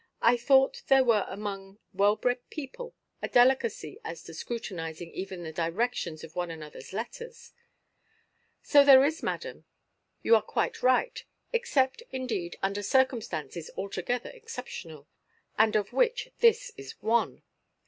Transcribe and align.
I 0.23 0.35
thought 0.35 0.81
there 0.87 1.03
was 1.03 1.27
among 1.29 1.77
well–bred 1.93 2.49
people 2.49 2.95
a 3.21 3.27
delicacy 3.29 3.99
as 4.03 4.23
to 4.23 4.33
scrutinizing 4.33 5.11
even 5.11 5.43
the 5.43 5.53
directions 5.53 6.23
of 6.23 6.35
one 6.35 6.49
anotherʼs 6.49 6.91
letters." 6.91 7.53
"So 8.63 8.83
there 8.83 9.05
is, 9.05 9.21
madam; 9.21 9.65
you 10.23 10.35
are 10.35 10.41
quite 10.41 10.81
right—except, 10.81 12.01
indeed, 12.11 12.55
under 12.63 12.81
circumstances 12.81 13.69
altogether 13.77 14.31
exceptional, 14.31 15.07
and 15.55 15.75
of 15.75 15.93
which 15.93 16.29
this 16.39 16.71
is 16.77 16.99
one. 17.03 17.43